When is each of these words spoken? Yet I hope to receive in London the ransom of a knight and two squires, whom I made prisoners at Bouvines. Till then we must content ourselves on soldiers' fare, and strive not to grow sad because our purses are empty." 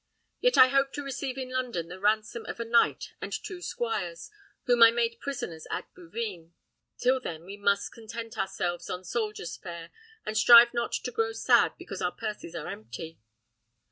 Yet 0.39 0.57
I 0.57 0.69
hope 0.69 0.93
to 0.93 1.03
receive 1.03 1.37
in 1.37 1.51
London 1.51 1.87
the 1.87 1.99
ransom 1.99 2.43
of 2.47 2.59
a 2.59 2.65
knight 2.65 3.11
and 3.21 3.31
two 3.31 3.61
squires, 3.61 4.31
whom 4.63 4.81
I 4.81 4.89
made 4.89 5.19
prisoners 5.19 5.67
at 5.69 5.93
Bouvines. 5.93 6.53
Till 6.97 7.19
then 7.19 7.43
we 7.45 7.55
must 7.55 7.91
content 7.93 8.35
ourselves 8.35 8.89
on 8.89 9.03
soldiers' 9.03 9.57
fare, 9.57 9.91
and 10.25 10.35
strive 10.35 10.73
not 10.73 10.93
to 10.93 11.11
grow 11.11 11.33
sad 11.33 11.73
because 11.77 12.01
our 12.01 12.11
purses 12.11 12.55
are 12.55 12.65
empty." 12.67 13.19